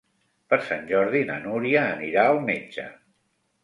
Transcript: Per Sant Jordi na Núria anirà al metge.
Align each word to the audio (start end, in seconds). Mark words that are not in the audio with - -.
Per 0.53 0.57
Sant 0.69 0.87
Jordi 0.93 1.23
na 1.29 1.37
Núria 1.45 1.87
anirà 1.93 2.27
al 2.35 2.45
metge. 2.53 2.93